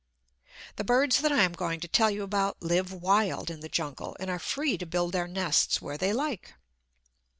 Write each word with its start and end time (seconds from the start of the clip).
The 0.77 0.83
birds 0.83 1.21
that 1.21 1.31
I 1.31 1.43
am 1.43 1.53
going 1.53 1.79
to 1.81 1.87
tell 1.87 2.09
you 2.09 2.23
about 2.23 2.59
live 2.63 2.91
wild 2.91 3.51
in 3.51 3.59
the 3.59 3.69
jungle, 3.69 4.17
and 4.19 4.31
are 4.31 4.39
free 4.39 4.75
to 4.79 4.87
build 4.87 5.11
their 5.11 5.27
nests 5.27 5.79
where 5.79 5.95
they 5.95 6.11
like. 6.11 6.55